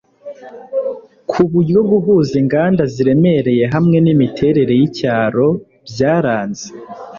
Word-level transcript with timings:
ku 1.29 1.41
buryo 1.51 1.79
guhuza 1.89 2.33
inganda 2.41 2.83
ziremereye 2.93 3.63
hamwe 3.73 3.97
n'imiterere 4.01 4.73
y'icyaro 4.79 5.47
byaranze 5.89 6.67